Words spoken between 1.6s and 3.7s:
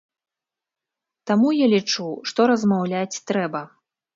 лічу, што размаўляць трэба.